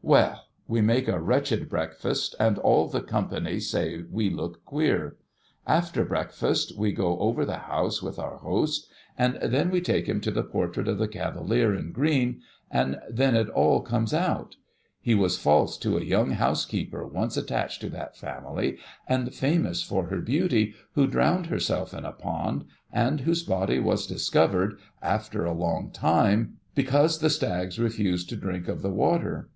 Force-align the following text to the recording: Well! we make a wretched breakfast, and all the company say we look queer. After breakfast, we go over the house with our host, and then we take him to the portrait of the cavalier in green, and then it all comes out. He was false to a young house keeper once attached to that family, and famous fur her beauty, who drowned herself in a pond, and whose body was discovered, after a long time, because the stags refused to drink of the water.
Well! 0.00 0.44
we 0.68 0.80
make 0.80 1.08
a 1.08 1.18
wretched 1.20 1.68
breakfast, 1.68 2.36
and 2.38 2.56
all 2.56 2.86
the 2.86 3.00
company 3.02 3.58
say 3.58 4.04
we 4.08 4.30
look 4.30 4.64
queer. 4.64 5.16
After 5.66 6.04
breakfast, 6.04 6.78
we 6.78 6.92
go 6.92 7.18
over 7.18 7.44
the 7.44 7.56
house 7.58 8.00
with 8.00 8.16
our 8.16 8.36
host, 8.36 8.88
and 9.18 9.40
then 9.42 9.70
we 9.70 9.80
take 9.80 10.06
him 10.08 10.20
to 10.20 10.30
the 10.30 10.44
portrait 10.44 10.86
of 10.86 10.98
the 10.98 11.08
cavalier 11.08 11.74
in 11.74 11.90
green, 11.90 12.42
and 12.70 13.00
then 13.10 13.34
it 13.34 13.48
all 13.48 13.80
comes 13.82 14.14
out. 14.14 14.54
He 15.00 15.16
was 15.16 15.36
false 15.36 15.76
to 15.78 15.98
a 15.98 16.04
young 16.04 16.30
house 16.30 16.64
keeper 16.64 17.04
once 17.04 17.36
attached 17.36 17.80
to 17.80 17.90
that 17.90 18.16
family, 18.16 18.78
and 19.08 19.34
famous 19.34 19.82
fur 19.82 20.02
her 20.04 20.20
beauty, 20.20 20.74
who 20.92 21.08
drowned 21.08 21.46
herself 21.46 21.92
in 21.92 22.04
a 22.04 22.12
pond, 22.12 22.66
and 22.92 23.22
whose 23.22 23.42
body 23.42 23.80
was 23.80 24.06
discovered, 24.06 24.78
after 25.02 25.44
a 25.44 25.52
long 25.52 25.90
time, 25.90 26.58
because 26.76 27.18
the 27.18 27.28
stags 27.28 27.80
refused 27.80 28.28
to 28.28 28.36
drink 28.36 28.68
of 28.68 28.80
the 28.82 28.92
water. 28.92 29.50